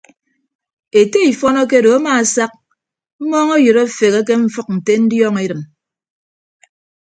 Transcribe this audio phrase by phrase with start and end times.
[0.99, 2.51] Ete ifọn akedo amaasak
[3.21, 5.61] mmọọñọyịd afeghe ke mfʌk nte ndiọñ edịm.